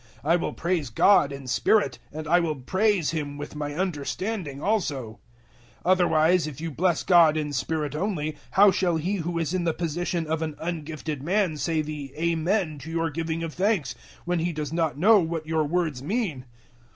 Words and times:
I 0.23 0.35
will 0.35 0.51
praise 0.53 0.89
God 0.89 1.31
in 1.31 1.45
spirit, 1.45 1.99
and 2.11 2.27
I 2.27 2.39
will 2.39 2.55
praise 2.55 3.11
Him 3.11 3.37
with 3.37 3.55
my 3.55 3.75
understanding 3.75 4.59
also. 4.59 5.19
014:016 5.85 5.85
Otherwise, 5.85 6.47
if 6.47 6.59
you 6.59 6.71
bless 6.71 7.03
God 7.03 7.37
in 7.37 7.53
spirit 7.53 7.95
only, 7.95 8.35
how 8.53 8.71
shall 8.71 8.95
he 8.97 9.17
who 9.17 9.37
is 9.37 9.53
in 9.53 9.63
the 9.63 9.75
position 9.75 10.25
of 10.25 10.41
an 10.41 10.55
ungifted 10.59 11.21
man 11.21 11.55
say 11.55 11.83
the 11.83 12.15
`Amen' 12.17 12.79
to 12.79 12.89
your 12.89 13.11
giving 13.11 13.43
of 13.43 13.53
thanks, 13.53 13.93
when 14.25 14.39
he 14.39 14.51
does 14.51 14.73
not 14.73 14.97
know 14.97 15.19
what 15.19 15.45
your 15.45 15.65
words 15.65 16.01
mean? 16.01 16.47